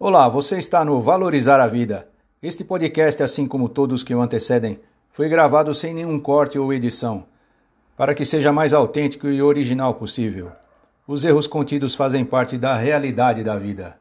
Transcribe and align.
Olá, 0.00 0.28
você 0.28 0.60
está 0.60 0.84
no 0.84 1.00
Valorizar 1.02 1.60
a 1.60 1.66
Vida. 1.66 2.06
Este 2.40 2.62
podcast, 2.62 3.20
assim 3.20 3.48
como 3.48 3.68
todos 3.68 4.04
que 4.04 4.14
o 4.14 4.22
antecedem, 4.22 4.78
foi 5.10 5.28
gravado 5.28 5.74
sem 5.74 5.92
nenhum 5.92 6.20
corte 6.20 6.56
ou 6.56 6.72
edição, 6.72 7.24
para 7.96 8.14
que 8.14 8.24
seja 8.24 8.52
mais 8.52 8.72
autêntico 8.72 9.26
e 9.26 9.42
original 9.42 9.94
possível. 9.94 10.52
Os 11.04 11.24
erros 11.24 11.48
contidos 11.48 11.96
fazem 11.96 12.24
parte 12.24 12.56
da 12.56 12.76
realidade 12.76 13.42
da 13.42 13.56
vida. 13.56 13.98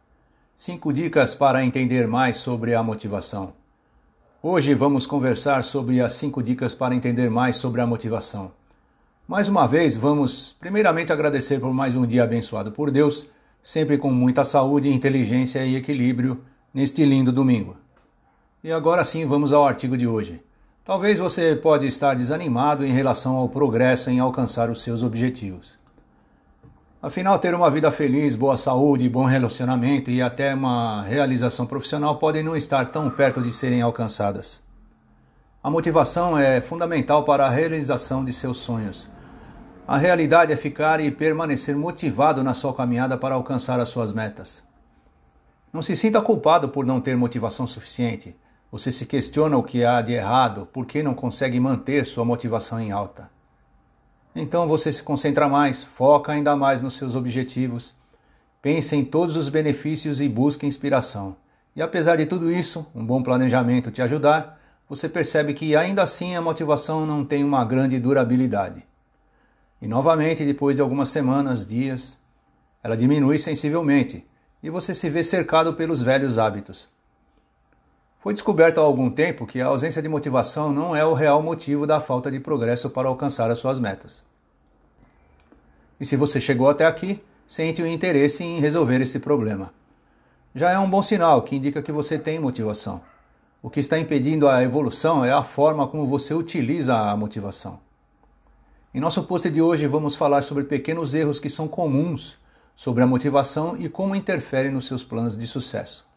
Cinco 0.56 0.94
dicas 0.94 1.34
para 1.34 1.66
entender 1.66 2.08
mais 2.08 2.38
sobre 2.38 2.76
a 2.76 2.84
motivação. 2.84 3.54
Hoje 4.44 4.76
vamos 4.76 5.08
conversar 5.08 5.64
sobre 5.64 6.00
as 6.00 6.14
cinco 6.14 6.44
dicas 6.44 6.76
para 6.76 6.94
entender 6.94 7.28
mais 7.28 7.58
sobre 7.58 7.82
a 7.82 7.88
motivação. 7.88 8.52
Mais 9.28 9.50
uma 9.50 9.68
vez, 9.68 9.98
vamos 9.98 10.56
primeiramente 10.60 11.12
agradecer 11.12 11.60
por 11.60 11.74
mais 11.74 11.96
um 11.96 12.06
dia 12.06 12.24
abençoado 12.24 12.72
por 12.72 12.92
Deus 12.92 13.26
sempre 13.68 13.98
com 13.98 14.10
muita 14.10 14.46
saúde, 14.46 14.88
inteligência 14.88 15.66
e 15.66 15.76
equilíbrio 15.76 16.42
neste 16.74 17.04
lindo 17.04 17.34
domingo. 17.34 17.76
E 18.64 18.72
agora 18.72 19.04
sim, 19.04 19.26
vamos 19.26 19.52
ao 19.52 19.68
artigo 19.68 19.98
de 19.98 20.08
hoje. 20.08 20.42
Talvez 20.86 21.20
você 21.20 21.54
pode 21.54 21.86
estar 21.86 22.14
desanimado 22.14 22.86
em 22.86 22.94
relação 22.94 23.36
ao 23.36 23.50
progresso 23.50 24.10
em 24.10 24.22
alcançar 24.22 24.70
os 24.70 24.82
seus 24.82 25.04
objetivos. 25.04 25.78
Afinal, 27.02 27.38
ter 27.40 27.54
uma 27.54 27.70
vida 27.70 27.92
feliz, 27.92 28.38
boa 28.38 28.56
saúde, 28.56 29.10
bom 29.10 29.26
relacionamento 29.26 30.10
e 30.10 30.22
até 30.22 30.56
uma 30.56 31.02
realização 31.02 31.66
profissional 31.66 32.16
podem 32.16 32.44
não 32.44 32.56
estar 32.56 32.86
tão 32.86 33.10
perto 33.10 33.42
de 33.42 33.52
serem 33.52 33.82
alcançadas. 33.82 34.64
A 35.62 35.70
motivação 35.70 36.38
é 36.38 36.62
fundamental 36.62 37.26
para 37.26 37.46
a 37.46 37.50
realização 37.50 38.24
de 38.24 38.32
seus 38.32 38.56
sonhos 38.60 39.10
a 39.88 39.98
realidade 39.98 40.52
é 40.52 40.58
ficar 40.58 41.00
e 41.00 41.10
permanecer 41.10 41.74
motivado 41.74 42.44
na 42.44 42.54
sua 42.54 42.74
caminhada 42.74 43.18
para 43.18 43.36
alcançar 43.36 43.80
as 43.80 43.88
suas 43.88 44.12
metas. 44.12 44.62
Não 45.72 45.82
se 45.82 45.96
sinta 45.96 46.22
culpado 46.22 46.68
por 46.68 46.86
não 46.86 47.00
ter 47.00 47.16
motivação 47.16 47.66
suficiente. 47.66 48.36
Você 48.70 48.92
se 48.92 49.06
questiona 49.06 49.56
o 49.56 49.64
que 49.64 49.86
há 49.86 50.02
de 50.02 50.12
errado, 50.12 50.68
por 50.74 50.86
que 50.86 51.02
não 51.02 51.14
consegue 51.14 51.58
manter 51.58 52.06
sua 52.06 52.26
motivação 52.26 52.82
em 52.82 52.92
alta. 52.92 53.30
Então 54.36 54.68
você 54.68 54.92
se 54.92 55.02
concentra 55.02 55.48
mais, 55.48 55.86
foca 55.86 56.34
ainda 56.34 56.54
mais 56.54 56.82
nos 56.82 56.98
seus 56.98 57.16
objetivos, 57.16 57.96
pense 58.62 58.94
em 58.94 59.06
todos 59.06 59.38
os 59.38 59.48
benefícios 59.48 60.20
e 60.20 60.28
busque 60.28 60.66
inspiração. 60.66 61.38
E 61.74 61.82
apesar 61.82 62.18
de 62.18 62.26
tudo 62.26 62.52
isso, 62.52 62.86
um 62.94 63.06
bom 63.06 63.24
planejamento 63.24 63.90
te 63.90 64.02
ajudar, 64.02 64.60
você 64.90 65.08
percebe 65.08 65.54
que 65.54 65.78
ainda 65.78 66.04
assim 66.04 66.36
a 66.36 66.42
motivação 66.42 67.06
não 67.06 67.24
tem 67.24 67.42
uma 67.42 67.64
grande 67.64 67.98
durabilidade. 68.00 68.84
E 69.82 69.88
novamente, 69.88 70.46
depois 70.46 70.76
de 70.76 70.82
algumas 70.82 71.10
semanas, 71.10 71.66
dias, 71.66 72.20
ela 72.84 72.98
diminui 72.98 73.38
sensivelmente 73.38 74.26
e 74.62 74.70
você 74.70 74.94
se 74.94 75.10
vê 75.10 75.24
cercado 75.24 75.74
pelos 75.74 76.02
velhos 76.02 76.38
hábitos. 76.38 76.90
Foi 78.20 78.34
descoberto 78.34 78.80
há 78.80 78.84
algum 78.84 79.10
tempo 79.10 79.46
que 79.46 79.62
a 79.62 79.68
ausência 79.68 80.02
de 80.02 80.10
motivação 80.10 80.72
não 80.72 80.96
é 80.96 81.06
o 81.06 81.14
real 81.14 81.42
motivo 81.42 81.86
da 81.86 82.00
falta 82.00 82.32
de 82.32 82.40
progresso 82.40 82.90
para 82.90 83.08
alcançar 83.08 83.50
as 83.52 83.60
suas 83.60 83.80
metas. 83.80 84.24
E 86.00 86.06
se 86.06 86.16
você 86.16 86.42
chegou 86.42 86.70
até 86.70 86.86
aqui, 86.86 87.22
sente 87.48 87.82
o 87.82 87.88
interesse 87.88 88.44
em 88.44 88.60
resolver 88.60 89.02
esse 89.02 89.20
problema. 89.20 89.72
Já 90.54 90.72
é 90.72 90.80
um 90.80 90.90
bom 90.90 91.04
sinal 91.04 91.44
que 91.44 91.56
indica 91.56 91.82
que 91.82 91.92
você 91.92 92.18
tem 92.18 92.40
motivação. 92.40 93.02
O 93.62 93.70
que 93.70 93.80
está 93.80 93.98
impedindo 93.98 94.48
a 94.48 94.64
evolução 94.64 95.24
é 95.24 95.32
a 95.32 95.44
forma 95.44 95.88
como 95.88 96.06
você 96.06 96.34
utiliza 96.34 96.98
a 96.98 97.16
motivação. 97.16 97.80
Em 98.94 99.02
nosso 99.02 99.24
post 99.24 99.50
de 99.50 99.62
hoje 99.62 99.86
vamos 99.86 100.16
falar 100.16 100.44
sobre 100.44 100.64
pequenos 100.64 101.14
erros 101.14 101.42
que 101.42 101.50
são 101.50 101.68
comuns 101.68 102.38
sobre 102.74 103.04
a 103.04 103.08
motivação 103.08 103.76
e 103.78 103.90
como 103.90 104.16
interferem 104.16 104.72
nos 104.72 104.88
seus 104.88 105.04
planos 105.04 105.38
de 105.38 105.46
sucesso. 105.46 106.08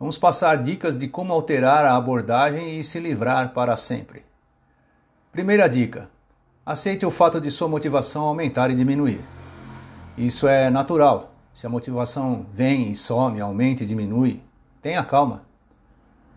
Vamos 0.00 0.16
passar 0.16 0.62
dicas 0.62 0.96
de 0.96 1.08
como 1.08 1.32
alterar 1.32 1.84
a 1.84 1.94
abordagem 1.94 2.80
e 2.80 2.84
se 2.84 2.98
livrar 2.98 3.52
para 3.52 3.76
sempre. 3.76 4.24
Primeira 5.30 5.68
dica: 5.68 6.08
aceite 6.64 7.04
o 7.04 7.10
fato 7.10 7.38
de 7.38 7.50
sua 7.50 7.68
motivação 7.68 8.22
aumentar 8.22 8.70
e 8.70 8.74
diminuir. 8.74 9.20
Isso 10.16 10.48
é 10.48 10.70
natural. 10.70 11.34
Se 11.52 11.66
a 11.66 11.70
motivação 11.70 12.46
vem 12.50 12.90
e 12.90 12.96
some, 12.96 13.40
aumenta 13.40 13.82
e 13.82 13.86
diminui, 13.86 14.40
tenha 14.80 15.04
calma. 15.04 15.42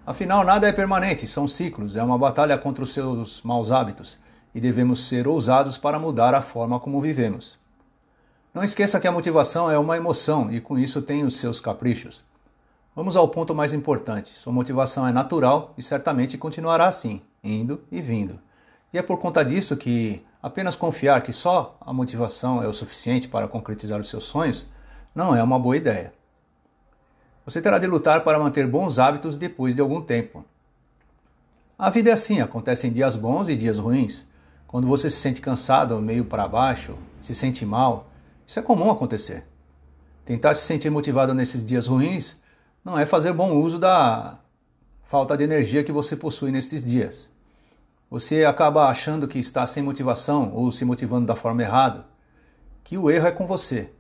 Afinal, 0.06 0.44
nada 0.44 0.68
é 0.68 0.74
permanente, 0.74 1.26
são 1.26 1.48
ciclos, 1.48 1.96
é 1.96 2.04
uma 2.04 2.18
batalha 2.18 2.58
contra 2.58 2.84
os 2.84 2.92
seus 2.92 3.42
maus 3.44 3.72
hábitos 3.72 4.20
e 4.54 4.60
devemos 4.60 5.08
ser 5.08 5.28
ousados 5.28 5.78
para 5.78 6.00
mudar 6.00 6.34
a 6.34 6.42
forma 6.42 6.80
como 6.80 7.02
vivemos. 7.02 7.58
Não 8.54 8.64
esqueça 8.64 9.00
que 9.00 9.08
a 9.08 9.12
motivação 9.12 9.72
é 9.72 9.78
uma 9.78 9.96
emoção 9.96 10.52
e 10.52 10.60
com 10.60 10.78
isso 10.78 11.02
tem 11.02 11.24
os 11.24 11.38
seus 11.38 11.62
caprichos. 11.62 12.24
Vamos 12.96 13.16
ao 13.16 13.28
ponto 13.30 13.56
mais 13.56 13.74
importante: 13.74 14.34
sua 14.34 14.52
motivação 14.52 15.08
é 15.08 15.14
natural 15.14 15.74
e 15.78 15.82
certamente 15.82 16.38
continuará 16.38 16.88
assim, 16.88 17.22
indo 17.44 17.82
e 17.90 18.02
vindo. 18.02 18.40
E 18.94 18.98
é 18.98 19.02
por 19.02 19.18
conta 19.18 19.44
disso 19.44 19.78
que 19.78 20.22
apenas 20.44 20.76
confiar 20.76 21.22
que 21.24 21.32
só 21.32 21.78
a 21.80 21.94
motivação 21.94 22.62
é 22.62 22.68
o 22.68 22.74
suficiente 22.74 23.28
para 23.28 23.48
concretizar 23.48 24.00
os 24.02 24.10
seus 24.10 24.26
sonhos 24.26 24.68
não 25.16 25.36
é 25.36 25.42
uma 25.42 25.60
boa 25.60 25.78
ideia. 25.78 26.14
Você 27.46 27.62
terá 27.62 27.80
de 27.80 27.88
lutar 27.88 28.24
para 28.24 28.40
manter 28.40 28.68
bons 28.68 29.00
hábitos 29.00 29.38
depois 29.38 29.76
de 29.76 29.82
algum 29.82 30.02
tempo. 30.02 30.46
A 31.78 31.90
vida 31.90 32.10
é 32.10 32.14
assim, 32.14 32.40
acontecem 32.40 32.92
dias 32.92 33.16
bons 33.16 33.50
e 33.50 33.56
dias 33.56 33.80
ruins. 33.80 34.30
Quando 34.72 34.88
você 34.88 35.10
se 35.10 35.18
sente 35.18 35.42
cansado, 35.42 36.02
meio 36.02 36.24
para 36.24 36.48
baixo, 36.48 36.98
se 37.22 37.36
sente 37.36 37.66
mal, 37.66 38.10
isso 38.48 38.58
é 38.58 38.62
comum 38.62 38.90
acontecer. 38.90 39.46
Tentar 40.24 40.56
se 40.56 40.66
sentir 40.66 40.90
motivado 40.90 41.34
nesses 41.34 41.66
dias 41.66 41.88
ruins 41.88 42.42
não 42.84 42.98
é 42.98 43.06
fazer 43.06 43.34
bom 43.34 43.52
uso 43.58 43.78
da 43.78 44.40
falta 45.02 45.36
de 45.36 45.44
energia 45.44 45.84
que 45.84 45.92
você 45.92 46.16
possui 46.16 46.52
nesses 46.52 46.86
dias. 46.86 47.30
Você 48.10 48.46
acaba 48.46 48.88
achando 48.88 49.28
que 49.28 49.40
está 49.40 49.68
sem 49.68 49.84
motivação 49.84 50.54
ou 50.54 50.72
se 50.72 50.86
motivando 50.86 51.26
da 51.26 51.36
forma 51.36 51.62
errada, 51.62 52.06
que 52.82 52.98
o 52.98 53.12
erro 53.12 53.28
é 53.28 53.32
com 53.32 53.46
você, 53.46 53.92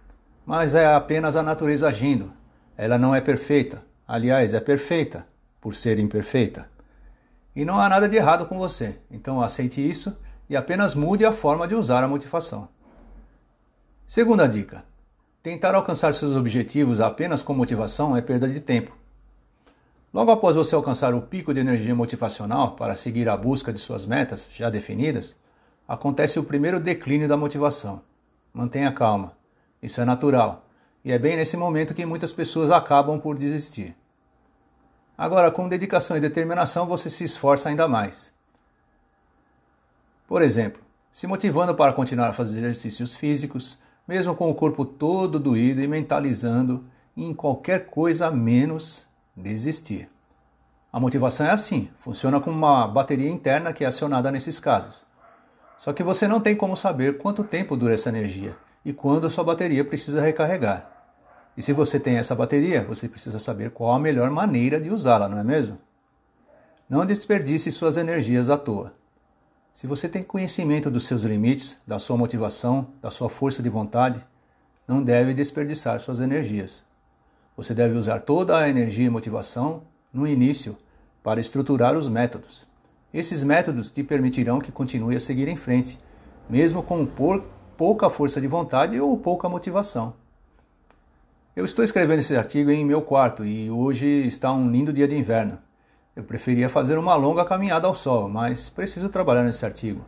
mas 0.45 0.73
é 0.73 0.85
apenas 0.85 1.35
a 1.35 1.43
natureza 1.43 1.89
agindo. 1.89 2.31
Ela 2.77 2.97
não 2.97 3.13
é 3.13 3.19
perfeita, 3.19 3.83
aliás, 4.07 4.53
é 4.53 4.59
perfeita 4.61 5.27
por 5.59 5.75
ser 5.75 5.99
imperfeita. 5.99 6.69
E 7.53 7.65
não 7.65 7.77
há 7.77 7.89
nada 7.89 8.07
de 8.07 8.15
errado 8.15 8.45
com 8.45 8.57
você. 8.57 8.95
Então 9.11 9.41
aceite 9.41 9.81
isso 9.81 10.17
e 10.51 10.57
apenas 10.57 10.94
mude 10.94 11.23
a 11.23 11.31
forma 11.31 11.66
de 11.66 11.73
usar 11.73 12.03
a 12.03 12.07
motivação. 12.09 12.67
Segunda 14.06 14.45
dica: 14.50 14.84
tentar 15.41 15.73
alcançar 15.73 16.13
seus 16.13 16.35
objetivos 16.35 17.00
apenas 17.00 17.41
com 17.41 17.53
motivação 17.53 18.17
é 18.17 18.22
perda 18.22 18.50
de 18.50 18.59
tempo. 18.59 18.91
Logo 20.13 20.29
após 20.29 20.57
você 20.57 20.75
alcançar 20.75 21.16
o 21.16 21.22
pico 21.22 21.53
de 21.53 21.61
energia 21.61 21.95
motivacional 21.95 22.75
para 22.75 22.97
seguir 22.97 23.29
a 23.29 23.38
busca 23.38 23.72
de 23.72 23.79
suas 23.79 24.06
metas 24.06 24.50
já 24.53 24.69
definidas, 24.69 25.38
acontece 25.88 26.38
o 26.38 26.44
primeiro 26.44 26.81
declínio 26.81 27.29
da 27.29 27.38
motivação. 27.38 28.01
Mantenha 28.53 28.91
calma, 28.91 29.38
isso 29.81 30.01
é 30.01 30.06
natural, 30.06 30.67
e 31.06 31.13
é 31.13 31.17
bem 31.17 31.38
nesse 31.38 31.56
momento 31.56 31.94
que 31.94 32.06
muitas 32.06 32.34
pessoas 32.34 32.72
acabam 32.72 33.22
por 33.22 33.38
desistir. 33.38 33.95
Agora, 35.17 35.50
com 35.50 35.69
dedicação 35.69 36.17
e 36.17 36.19
determinação, 36.19 36.85
você 36.85 37.09
se 37.09 37.23
esforça 37.23 37.69
ainda 37.69 37.88
mais. 37.88 38.34
Por 40.31 40.41
exemplo, 40.41 40.81
se 41.11 41.27
motivando 41.27 41.75
para 41.75 41.91
continuar 41.91 42.29
a 42.29 42.33
fazer 42.33 42.59
exercícios 42.59 43.13
físicos, 43.13 43.77
mesmo 44.07 44.33
com 44.33 44.49
o 44.49 44.55
corpo 44.55 44.85
todo 44.85 45.37
doído 45.37 45.81
e 45.81 45.87
mentalizando 45.89 46.85
em 47.17 47.33
qualquer 47.33 47.87
coisa 47.87 48.31
menos 48.31 49.09
desistir. 49.35 50.07
A 50.89 51.01
motivação 51.01 51.47
é 51.47 51.49
assim, 51.49 51.89
funciona 51.99 52.39
como 52.39 52.55
uma 52.55 52.87
bateria 52.87 53.29
interna 53.29 53.73
que 53.73 53.83
é 53.83 53.87
acionada 53.87 54.31
nesses 54.31 54.57
casos. 54.57 55.03
Só 55.77 55.91
que 55.91 56.01
você 56.01 56.29
não 56.29 56.39
tem 56.39 56.55
como 56.55 56.77
saber 56.77 57.17
quanto 57.17 57.43
tempo 57.43 57.75
dura 57.75 57.95
essa 57.95 58.07
energia 58.07 58.55
e 58.85 58.93
quando 58.93 59.27
a 59.27 59.29
sua 59.29 59.43
bateria 59.43 59.83
precisa 59.83 60.21
recarregar. 60.21 61.09
E 61.57 61.61
se 61.61 61.73
você 61.73 61.99
tem 61.99 62.15
essa 62.15 62.33
bateria, 62.33 62.81
você 62.85 63.09
precisa 63.09 63.37
saber 63.37 63.72
qual 63.72 63.91
a 63.91 63.99
melhor 63.99 64.31
maneira 64.31 64.79
de 64.79 64.91
usá-la, 64.91 65.27
não 65.27 65.37
é 65.37 65.43
mesmo? 65.43 65.77
Não 66.89 67.05
desperdice 67.05 67.69
suas 67.69 67.97
energias 67.97 68.49
à 68.49 68.57
toa. 68.57 69.00
Se 69.73 69.88
você 69.88 70.09
tem 70.09 70.22
conhecimento 70.22 70.91
dos 70.91 71.08
seus 71.08 71.23
limites, 71.23 71.82
da 71.88 71.97
sua 71.97 72.18
motivação, 72.18 72.88
da 73.02 73.09
sua 73.09 73.29
força 73.29 73.64
de 73.64 73.70
vontade, 73.70 74.20
não 74.88 75.02
deve 75.02 75.34
desperdiçar 75.34 76.00
suas 76.00 76.20
energias. 76.20 76.84
Você 77.56 77.73
deve 77.73 77.97
usar 77.97 78.20
toda 78.20 78.58
a 78.58 78.70
energia 78.70 79.06
e 79.06 79.09
motivação 79.09 79.84
no 80.14 80.28
início 80.28 80.78
para 81.23 81.40
estruturar 81.40 81.97
os 81.97 82.09
métodos. 82.09 82.68
Esses 83.14 83.44
métodos 83.44 83.91
te 83.91 84.03
permitirão 84.03 84.59
que 84.59 84.72
continue 84.72 85.16
a 85.16 85.20
seguir 85.20 85.47
em 85.47 85.58
frente, 85.58 86.00
mesmo 86.50 86.84
com 86.84 87.08
pouca 87.78 88.09
força 88.09 88.41
de 88.41 88.47
vontade 88.47 89.00
ou 89.00 89.18
pouca 89.18 89.47
motivação. 89.47 90.14
Eu 91.56 91.66
estou 91.66 91.84
escrevendo 91.84 92.20
esse 92.20 92.35
artigo 92.35 92.72
em 92.72 92.85
meu 92.85 93.02
quarto 93.02 93.46
e 93.46 93.70
hoje 93.70 94.06
está 94.06 94.52
um 94.53 94.70
lindo 94.70 94.94
dia 94.94 95.08
de 95.08 95.18
inverno. 95.18 95.58
Eu 96.13 96.23
preferia 96.23 96.67
fazer 96.67 96.97
uma 96.97 97.16
longa 97.16 97.46
caminhada 97.46 97.87
ao 97.87 97.96
sol, 97.96 98.28
mas 98.28 98.69
preciso 98.69 99.08
trabalhar 99.08 99.43
nesse 99.43 99.66
artigo. 99.66 100.03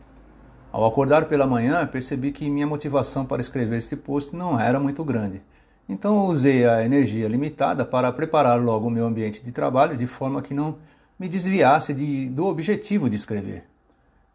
Ao 0.70 0.86
acordar 0.86 1.26
pela 1.28 1.48
manhã, 1.48 1.88
percebi 1.88 2.34
que 2.34 2.50
minha 2.50 2.68
motivação 2.68 3.26
para 3.26 3.40
escrever 3.40 3.78
este 3.78 3.96
post 3.96 4.36
não 4.36 4.60
era 4.60 4.82
muito 4.82 5.02
grande. 5.06 5.42
Então 5.88 6.26
usei 6.26 6.68
a 6.68 6.84
energia 6.84 7.28
limitada 7.30 7.86
para 7.86 8.12
preparar 8.12 8.60
logo 8.62 8.88
o 8.88 8.92
meu 8.92 9.06
ambiente 9.06 9.42
de 9.42 9.52
trabalho 9.54 9.96
de 9.96 10.06
forma 10.06 10.42
que 10.42 10.54
não 10.54 10.78
me 11.18 11.30
desviasse 11.30 11.94
de, 11.94 12.28
do 12.28 12.48
objetivo 12.48 13.10
de 13.10 13.16
escrever. 13.16 13.64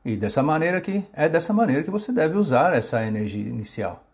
E 0.02 0.16
dessa 0.16 0.42
maneira 0.42 0.80
que 0.80 1.04
é 1.12 1.28
dessa 1.28 1.52
maneira 1.52 1.82
que 1.82 1.90
você 1.90 2.12
deve 2.12 2.38
usar 2.38 2.74
essa 2.74 3.04
energia 3.04 3.46
inicial 3.46 4.04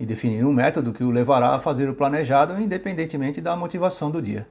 e 0.00 0.06
definir 0.06 0.46
um 0.46 0.52
método 0.52 0.94
que 0.94 1.04
o 1.04 1.10
levará 1.10 1.54
a 1.56 1.60
fazer 1.60 1.90
o 1.90 1.94
planejado 1.94 2.58
independentemente 2.58 3.42
da 3.42 3.54
motivação 3.54 4.10
do 4.10 4.22
dia. 4.22 4.46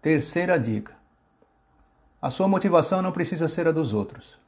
Terceira 0.00 0.56
dica: 0.56 0.99
a 2.20 2.28
sua 2.28 2.46
motivação 2.46 3.00
não 3.00 3.12
precisa 3.12 3.48
ser 3.48 3.66
a 3.66 3.72
dos 3.72 3.94
outros. 3.94 4.38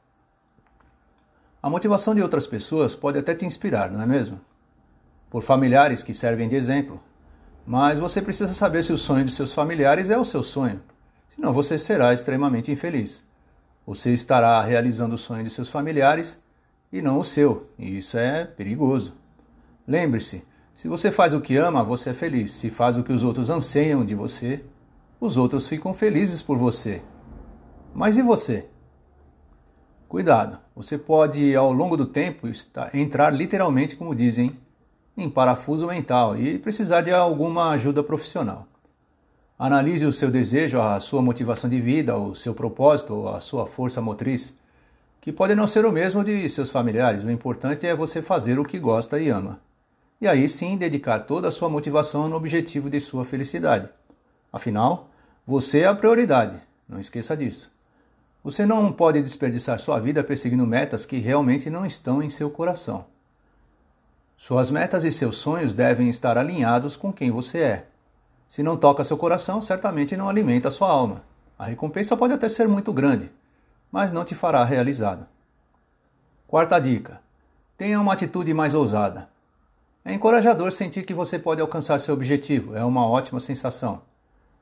A 1.61 1.69
motivação 1.69 2.13
de 2.13 2.21
outras 2.21 2.45
pessoas 2.45 2.93
pode 2.93 3.17
até 3.17 3.33
te 3.33 3.45
inspirar, 3.45 3.89
não 3.89 4.01
é 4.01 4.05
mesmo? 4.05 4.39
Por 5.29 5.41
familiares 5.41 6.03
que 6.03 6.13
servem 6.13 6.47
de 6.47 6.55
exemplo. 6.55 7.01
Mas 7.65 7.97
você 7.97 8.21
precisa 8.21 8.53
saber 8.53 8.83
se 8.83 8.93
o 8.93 8.97
sonho 8.97 9.25
de 9.25 9.31
seus 9.31 9.53
familiares 9.53 10.09
é 10.09 10.17
o 10.17 10.25
seu 10.25 10.43
sonho. 10.43 10.81
Senão 11.29 11.51
você 11.51 11.79
será 11.79 12.13
extremamente 12.13 12.71
infeliz. 12.71 13.23
Você 13.87 14.13
estará 14.13 14.61
realizando 14.61 15.15
o 15.15 15.17
sonho 15.17 15.43
de 15.43 15.49
seus 15.49 15.69
familiares 15.69 16.43
e 16.91 17.01
não 17.01 17.17
o 17.17 17.23
seu, 17.23 17.69
e 17.79 17.97
isso 17.97 18.17
é 18.17 18.45
perigoso. 18.45 19.13
Lembre-se: 19.87 20.45
se 20.75 20.87
você 20.87 21.09
faz 21.09 21.33
o 21.33 21.41
que 21.41 21.57
ama, 21.57 21.83
você 21.83 22.11
é 22.11 22.13
feliz. 22.13 22.51
Se 22.51 22.69
faz 22.69 22.97
o 22.97 23.03
que 23.03 23.11
os 23.11 23.23
outros 23.23 23.49
anseiam 23.49 24.05
de 24.05 24.13
você, 24.13 24.63
os 25.19 25.37
outros 25.37 25.67
ficam 25.67 25.93
felizes 25.93 26.41
por 26.41 26.57
você. 26.57 27.01
Mas 27.93 28.17
e 28.17 28.23
você? 28.23 28.65
Cuidado, 30.09 30.59
você 30.75 30.97
pode 30.97 31.55
ao 31.55 31.71
longo 31.71 31.95
do 31.95 32.07
tempo 32.07 32.47
entrar 32.93 33.29
literalmente, 33.29 33.95
como 33.95 34.15
dizem, 34.15 34.57
em 35.15 35.29
parafuso 35.29 35.85
mental 35.85 36.35
e 36.35 36.57
precisar 36.57 37.01
de 37.01 37.11
alguma 37.11 37.69
ajuda 37.69 38.03
profissional. 38.03 38.65
Analise 39.57 40.05
o 40.05 40.13
seu 40.13 40.31
desejo, 40.31 40.81
a 40.81 40.99
sua 40.99 41.21
motivação 41.21 41.69
de 41.69 41.79
vida, 41.79 42.17
o 42.17 42.33
seu 42.33 42.55
propósito, 42.55 43.27
a 43.27 43.39
sua 43.39 43.67
força 43.67 44.01
motriz, 44.01 44.57
que 45.21 45.31
pode 45.31 45.53
não 45.53 45.67
ser 45.67 45.85
o 45.85 45.91
mesmo 45.91 46.23
de 46.23 46.49
seus 46.49 46.71
familiares. 46.71 47.23
O 47.23 47.29
importante 47.29 47.85
é 47.85 47.95
você 47.95 48.21
fazer 48.21 48.59
o 48.59 48.65
que 48.65 48.79
gosta 48.79 49.19
e 49.19 49.29
ama. 49.29 49.59
E 50.19 50.27
aí 50.27 50.49
sim 50.49 50.77
dedicar 50.77 51.19
toda 51.19 51.47
a 51.47 51.51
sua 51.51 51.69
motivação 51.69 52.27
no 52.27 52.35
objetivo 52.35 52.89
de 52.89 52.99
sua 52.99 53.23
felicidade. 53.23 53.87
Afinal, 54.51 55.09
você 55.45 55.81
é 55.81 55.87
a 55.87 55.95
prioridade, 55.95 56.55
não 56.87 56.99
esqueça 56.99 57.37
disso. 57.37 57.72
Você 58.43 58.65
não 58.65 58.91
pode 58.91 59.21
desperdiçar 59.21 59.79
sua 59.79 59.99
vida 59.99 60.21
perseguindo 60.23 60.67
metas 60.67 61.05
que 61.05 61.17
realmente 61.17 61.69
não 61.69 61.85
estão 61.85 62.21
em 62.21 62.29
seu 62.29 62.49
coração. 62.49 63.05
Suas 64.35 64.69
metas 64.69 65.05
e 65.05 65.11
seus 65.11 65.37
sonhos 65.37 65.73
devem 65.73 66.09
estar 66.09 66.37
alinhados 66.37 66.97
com 66.97 67.13
quem 67.13 67.31
você 67.31 67.59
é. 67.59 67.85
Se 68.49 68.61
não 68.61 68.75
toca 68.75 69.05
seu 69.05 69.17
coração, 69.17 69.61
certamente 69.61 70.17
não 70.17 70.27
alimenta 70.27 70.69
sua 70.69 70.89
alma. 70.89 71.23
A 71.57 71.65
recompensa 71.65 72.17
pode 72.17 72.33
até 72.33 72.49
ser 72.49 72.67
muito 72.67 72.91
grande, 72.91 73.31
mas 73.89 74.11
não 74.11 74.25
te 74.25 74.35
fará 74.35 74.65
realizado. 74.65 75.25
Quarta 76.45 76.77
dica: 76.79 77.21
tenha 77.77 77.99
uma 78.01 78.11
atitude 78.11 78.53
mais 78.53 78.75
ousada. 78.75 79.29
É 80.03 80.13
encorajador 80.13 80.73
sentir 80.73 81.03
que 81.03 81.13
você 81.13 81.39
pode 81.39 81.61
alcançar 81.61 82.01
seu 82.01 82.13
objetivo, 82.13 82.75
é 82.75 82.83
uma 82.83 83.07
ótima 83.07 83.39
sensação. 83.39 84.01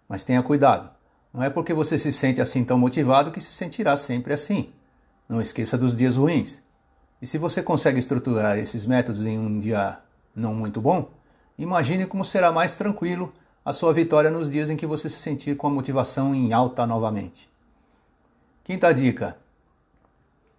Mas 0.07 0.23
tenha 0.23 0.43
cuidado, 0.43 0.91
não 1.33 1.43
é 1.43 1.49
porque 1.49 1.73
você 1.73 1.97
se 1.97 2.11
sente 2.11 2.41
assim 2.41 2.63
tão 2.63 2.77
motivado 2.77 3.31
que 3.31 3.39
se 3.39 3.51
sentirá 3.51 3.95
sempre 3.95 4.33
assim. 4.33 4.71
Não 5.29 5.41
esqueça 5.41 5.77
dos 5.77 5.95
dias 5.95 6.17
ruins. 6.17 6.61
E 7.21 7.27
se 7.27 7.37
você 7.37 7.63
consegue 7.63 7.99
estruturar 7.99 8.57
esses 8.57 8.85
métodos 8.85 9.25
em 9.25 9.39
um 9.39 9.59
dia 9.59 9.99
não 10.35 10.53
muito 10.53 10.81
bom, 10.81 11.09
imagine 11.57 12.05
como 12.05 12.25
será 12.25 12.51
mais 12.51 12.75
tranquilo 12.75 13.33
a 13.63 13.71
sua 13.71 13.93
vitória 13.93 14.31
nos 14.31 14.49
dias 14.49 14.69
em 14.69 14.75
que 14.75 14.85
você 14.87 15.07
se 15.07 15.17
sentir 15.17 15.55
com 15.55 15.67
a 15.67 15.69
motivação 15.69 16.35
em 16.35 16.51
alta 16.51 16.85
novamente. 16.85 17.49
Quinta 18.63 18.91
dica: 18.93 19.37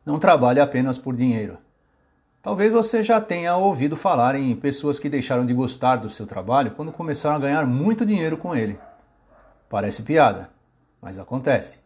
não 0.07 0.19
trabalhe 0.19 0.61
apenas 0.61 0.97
por 0.97 1.15
dinheiro. 1.15 1.59
Talvez 2.41 2.73
você 2.73 3.03
já 3.03 3.21
tenha 3.21 3.57
ouvido 3.57 3.97
falar 3.97 4.35
em 4.35 4.57
pessoas 4.57 4.99
que 4.99 5.09
deixaram 5.09 5.47
de 5.47 5.55
gostar 5.55 5.97
do 5.97 6.11
seu 6.11 6.27
trabalho 6.27 6.73
quando 6.73 6.91
começaram 6.91 7.37
a 7.37 7.41
ganhar 7.41 7.67
muito 7.67 8.07
dinheiro 8.07 8.37
com 8.37 8.57
ele. 8.57 8.79
Parece 9.69 10.03
piada, 10.03 10.51
mas 11.03 11.19
acontece. 11.19 11.81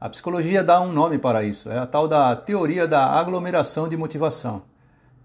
A 0.00 0.08
psicologia 0.08 0.64
dá 0.64 0.80
um 0.80 0.92
nome 0.92 1.18
para 1.18 1.44
isso, 1.44 1.70
é 1.70 1.78
a 1.78 1.86
tal 1.86 2.08
da 2.08 2.34
teoria 2.34 2.88
da 2.88 3.04
aglomeração 3.04 3.88
de 3.88 3.96
motivação. 3.96 4.62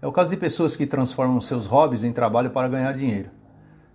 É 0.02 0.06
o 0.06 0.12
caso 0.12 0.30
de 0.30 0.36
pessoas 0.36 0.76
que 0.76 0.86
transformam 0.86 1.40
seus 1.40 1.66
hobbies 1.66 2.04
em 2.04 2.12
trabalho 2.12 2.50
para 2.50 2.68
ganhar 2.68 2.92
dinheiro. 2.92 3.30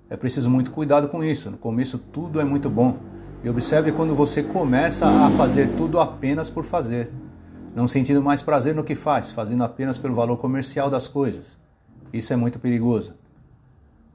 É 0.09 0.17
preciso 0.17 0.49
muito 0.49 0.71
cuidado 0.71 1.07
com 1.07 1.23
isso. 1.23 1.49
No 1.49 1.57
começo 1.57 1.97
tudo 1.97 2.41
é 2.41 2.43
muito 2.43 2.69
bom. 2.69 2.97
E 3.43 3.49
observe 3.49 3.91
quando 3.91 4.15
você 4.15 4.43
começa 4.43 5.07
a 5.07 5.31
fazer 5.31 5.69
tudo 5.77 5.99
apenas 5.99 6.49
por 6.49 6.63
fazer 6.63 7.11
não 7.75 7.89
sentindo 7.89 8.23
mais 8.23 8.41
prazer 8.41 8.73
no 8.73 8.85
que 8.85 8.95
faz, 8.95 9.31
fazendo 9.31 9.61
apenas 9.61 9.97
pelo 9.97 10.15
valor 10.15 10.37
comercial 10.37 10.89
das 10.89 11.09
coisas. 11.09 11.57
Isso 12.13 12.31
é 12.31 12.35
muito 12.37 12.57
perigoso. 12.57 13.13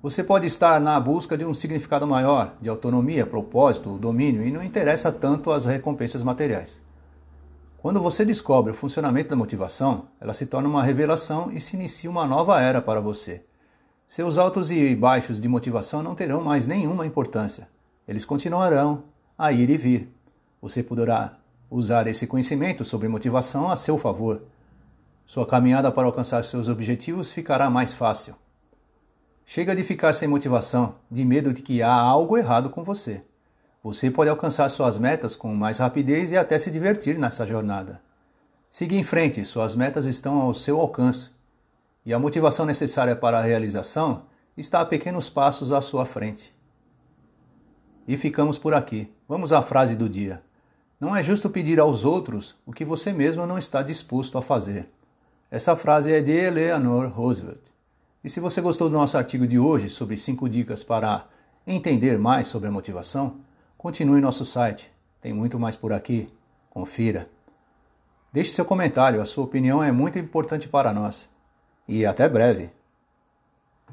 Você 0.03 0.25
pode 0.25 0.47
estar 0.47 0.81
na 0.81 0.99
busca 0.99 1.37
de 1.37 1.45
um 1.45 1.53
significado 1.53 2.07
maior, 2.07 2.55
de 2.59 2.71
autonomia, 2.71 3.27
propósito, 3.27 3.99
domínio, 3.99 4.43
e 4.43 4.51
não 4.51 4.65
interessa 4.65 5.13
tanto 5.13 5.53
as 5.53 5.67
recompensas 5.67 6.23
materiais. 6.23 6.81
Quando 7.77 8.01
você 8.01 8.25
descobre 8.25 8.73
o 8.73 8.75
funcionamento 8.75 9.29
da 9.29 9.37
motivação, 9.37 10.07
ela 10.19 10.33
se 10.33 10.47
torna 10.47 10.71
uma 10.71 10.83
revelação 10.83 11.53
e 11.53 11.61
se 11.61 11.77
inicia 11.77 12.09
uma 12.09 12.27
nova 12.27 12.59
era 12.63 12.81
para 12.81 12.99
você. 12.99 13.45
Seus 14.07 14.39
altos 14.39 14.71
e 14.71 14.97
baixos 14.97 15.39
de 15.39 15.47
motivação 15.47 16.03
não 16.03 16.15
terão 16.15 16.43
mais 16.43 16.67
nenhuma 16.67 17.05
importância. 17.05 17.69
Eles 18.09 18.25
continuarão 18.25 19.05
a 19.37 19.53
ir 19.53 19.69
e 19.69 19.77
vir. 19.77 20.15
Você 20.63 20.83
poderá 20.83 21.37
usar 21.71 22.07
esse 22.07 22.27
conhecimento 22.27 22.87
sobre 22.87 23.07
motivação 23.07 23.71
a 23.71 23.77
seu 23.77 23.99
favor. 23.99 24.41
Sua 25.27 25.47
caminhada 25.47 25.93
para 25.93 26.07
alcançar 26.07 26.43
seus 26.45 26.71
objetivos 26.71 27.31
ficará 27.33 27.69
mais 27.69 27.93
fácil. 27.93 28.35
Chega 29.53 29.75
de 29.75 29.83
ficar 29.83 30.13
sem 30.13 30.29
motivação, 30.29 30.95
de 31.11 31.25
medo 31.25 31.53
de 31.53 31.61
que 31.61 31.83
há 31.83 31.93
algo 31.93 32.39
errado 32.39 32.71
com 32.71 32.85
você. 32.85 33.25
Você 33.83 34.09
pode 34.09 34.31
alcançar 34.31 34.69
suas 34.69 34.97
metas 34.97 35.35
com 35.35 35.53
mais 35.57 35.79
rapidez 35.79 36.31
e 36.31 36.37
até 36.37 36.57
se 36.57 36.71
divertir 36.71 37.19
nessa 37.19 37.45
jornada. 37.45 38.01
Siga 38.71 38.95
em 38.95 39.03
frente, 39.03 39.45
suas 39.45 39.75
metas 39.75 40.07
estão 40.07 40.41
ao 40.41 40.55
seu 40.55 40.81
alcance. 40.81 41.31
E 42.07 42.15
a 42.15 42.19
motivação 42.21 42.65
necessária 42.65 43.17
para 43.17 43.41
a 43.41 43.43
realização 43.43 44.23
está 44.57 44.83
a 44.83 44.87
pequenos 44.87 45.29
passos 45.29 45.73
à 45.73 45.81
sua 45.81 46.07
frente. 46.07 46.55
E 48.07 48.17
ficamos 48.17 48.57
por 48.57 48.73
aqui. 48.73 49.13
Vamos 49.29 49.53
à 49.53 49.61
frase 49.61 49.97
do 49.97 50.09
dia. 50.09 50.41
Não 51.01 51.17
é 51.17 51.25
justo 51.25 51.51
pedir 51.51 51.81
aos 51.81 52.05
outros 52.05 52.55
o 52.65 52.73
que 52.73 52.85
você 52.85 53.13
mesmo 53.13 53.45
não 53.49 53.59
está 53.59 53.83
disposto 53.83 54.39
a 54.39 54.43
fazer. 54.43 54.89
Essa 55.51 55.75
frase 55.75 56.13
é 56.13 56.23
de 56.23 56.31
Eleanor 56.31 57.09
Roosevelt. 57.09 57.70
E 58.23 58.29
se 58.29 58.39
você 58.39 58.61
gostou 58.61 58.91
do 58.91 58.97
nosso 58.97 59.17
artigo 59.17 59.47
de 59.47 59.59
hoje 59.59 59.89
sobre 59.89 60.17
5 60.17 60.49
dicas 60.49 60.85
para 60.85 61.27
entender 61.67 62.19
mais 62.19 62.49
sobre 62.49 62.69
a 62.69 62.73
motivação, 62.73 63.37
continue 63.79 64.21
nosso 64.21 64.45
site. 64.45 64.93
Tem 65.23 65.33
muito 65.33 65.59
mais 65.59 65.75
por 65.75 65.93
aqui. 65.93 66.29
Confira. 66.69 67.29
Deixe 68.33 68.51
seu 68.51 68.65
comentário, 68.65 69.23
a 69.23 69.25
sua 69.25 69.45
opinião 69.45 69.83
é 69.83 69.91
muito 69.91 70.19
importante 70.19 70.69
para 70.69 70.93
nós. 70.93 71.29
E 71.89 72.05
até 72.05 72.29
breve! 72.29 72.71